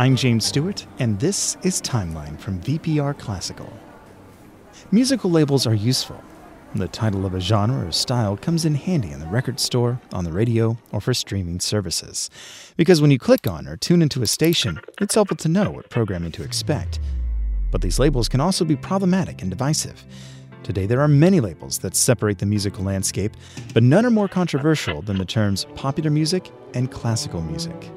[0.00, 3.68] I'm James Stewart, and this is Timeline from VPR Classical.
[4.92, 6.22] Musical labels are useful.
[6.76, 10.22] The title of a genre or style comes in handy in the record store, on
[10.22, 12.30] the radio, or for streaming services.
[12.76, 15.90] Because when you click on or tune into a station, it's helpful to know what
[15.90, 17.00] programming to expect.
[17.72, 20.04] But these labels can also be problematic and divisive.
[20.62, 23.36] Today, there are many labels that separate the musical landscape,
[23.74, 27.90] but none are more controversial than the terms popular music and classical music.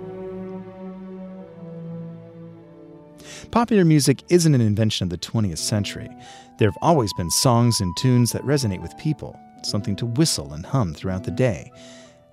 [3.51, 6.09] Popular music isn't an invention of the 20th century.
[6.57, 10.65] There have always been songs and tunes that resonate with people, something to whistle and
[10.65, 11.69] hum throughout the day.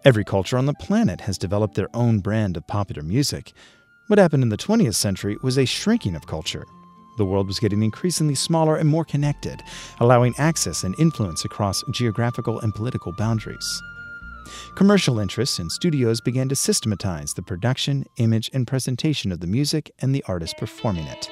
[0.04, 3.52] Every culture on the planet has developed their own brand of popular music.
[4.06, 6.64] What happened in the 20th century was a shrinking of culture.
[7.16, 9.60] The world was getting increasingly smaller and more connected,
[9.98, 13.82] allowing access and influence across geographical and political boundaries.
[14.74, 19.90] Commercial interests and studios began to systematize the production, image, and presentation of the music
[20.00, 21.30] and the artists performing it.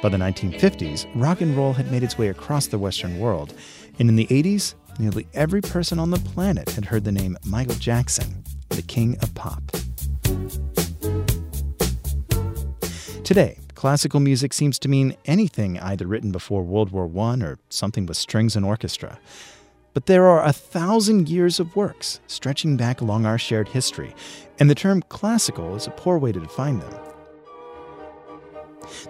[0.00, 3.52] By the 1950s, rock and roll had made its way across the Western world,
[3.98, 7.74] and in the 80s, nearly every person on the planet had heard the name Michael
[7.74, 9.62] Jackson, the king of pop.
[13.24, 18.06] Today, classical music seems to mean anything either written before World War I or something
[18.06, 19.18] with strings and orchestra.
[19.98, 24.14] But there are a thousand years of works stretching back along our shared history,
[24.60, 26.94] and the term classical is a poor way to define them.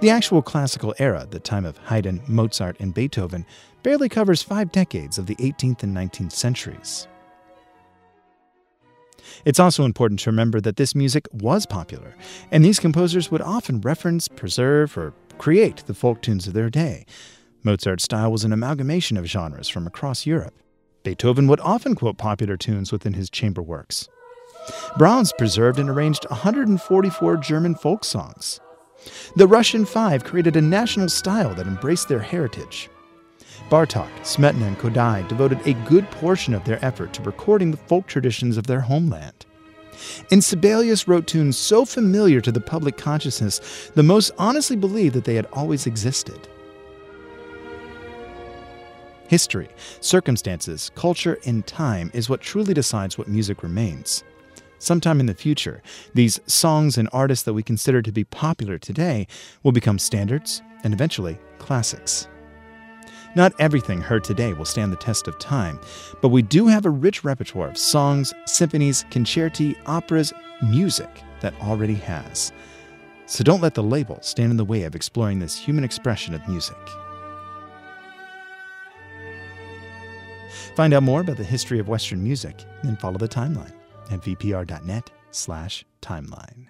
[0.00, 3.44] The actual classical era, the time of Haydn, Mozart, and Beethoven,
[3.82, 7.06] barely covers five decades of the 18th and 19th centuries.
[9.44, 12.16] It's also important to remember that this music was popular,
[12.50, 17.04] and these composers would often reference, preserve, or create the folk tunes of their day.
[17.62, 20.54] Mozart's style was an amalgamation of genres from across Europe.
[21.08, 24.10] Beethoven would often quote popular tunes within his chamber works.
[24.98, 28.60] Brahms preserved and arranged 144 German folk songs.
[29.34, 32.90] The Russian Five created a national style that embraced their heritage.
[33.70, 38.06] Bartok, Smetana, and Kodály devoted a good portion of their effort to recording the folk
[38.06, 39.46] traditions of their homeland.
[40.30, 45.24] And Sibelius wrote tunes so familiar to the public consciousness, the most honestly believed that
[45.24, 46.48] they had always existed.
[49.28, 49.68] History,
[50.00, 54.24] circumstances, culture, and time is what truly decides what music remains.
[54.78, 55.82] Sometime in the future,
[56.14, 59.26] these songs and artists that we consider to be popular today
[59.62, 62.26] will become standards and eventually classics.
[63.36, 65.78] Not everything heard today will stand the test of time,
[66.22, 71.94] but we do have a rich repertoire of songs, symphonies, concerti, operas, music that already
[71.96, 72.50] has.
[73.26, 76.48] So don't let the label stand in the way of exploring this human expression of
[76.48, 76.78] music.
[80.78, 83.72] Find out more about the history of Western music and follow the timeline
[84.12, 86.68] at vpr.net slash timeline.